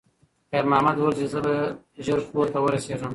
[0.49, 1.55] خیر محمد وویل چې زه به
[2.05, 3.09] ژر کور ته ورسیږم.